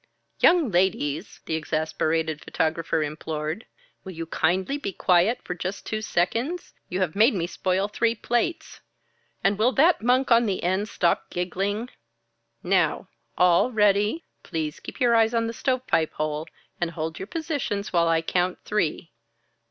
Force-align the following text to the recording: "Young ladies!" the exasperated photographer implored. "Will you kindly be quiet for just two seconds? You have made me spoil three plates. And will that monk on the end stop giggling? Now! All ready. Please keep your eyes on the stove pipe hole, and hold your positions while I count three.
"Young 0.39 0.71
ladies!" 0.71 1.41
the 1.45 1.53
exasperated 1.53 2.41
photographer 2.43 3.03
implored. 3.03 3.67
"Will 4.03 4.13
you 4.13 4.25
kindly 4.25 4.79
be 4.79 4.91
quiet 4.91 5.43
for 5.43 5.53
just 5.53 5.85
two 5.85 6.01
seconds? 6.01 6.73
You 6.89 7.01
have 7.01 7.15
made 7.15 7.35
me 7.35 7.45
spoil 7.45 7.87
three 7.87 8.15
plates. 8.15 8.81
And 9.43 9.59
will 9.59 9.71
that 9.73 10.01
monk 10.01 10.31
on 10.31 10.47
the 10.47 10.63
end 10.63 10.89
stop 10.89 11.29
giggling? 11.29 11.89
Now! 12.63 13.09
All 13.37 13.71
ready. 13.71 14.23
Please 14.41 14.79
keep 14.79 14.99
your 14.99 15.13
eyes 15.15 15.35
on 15.35 15.45
the 15.45 15.53
stove 15.53 15.85
pipe 15.85 16.13
hole, 16.13 16.47
and 16.81 16.89
hold 16.89 17.19
your 17.19 17.27
positions 17.27 17.93
while 17.93 18.07
I 18.07 18.23
count 18.23 18.57
three. 18.65 19.11